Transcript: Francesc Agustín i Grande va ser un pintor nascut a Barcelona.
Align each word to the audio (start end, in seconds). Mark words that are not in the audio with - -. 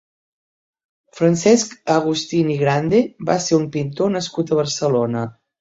Francesc 1.19 1.75
Agustín 1.97 2.51
i 2.55 2.57
Grande 2.63 3.05
va 3.31 3.39
ser 3.49 3.61
un 3.61 3.71
pintor 3.79 4.15
nascut 4.19 4.57
a 4.57 4.63
Barcelona. 4.63 5.29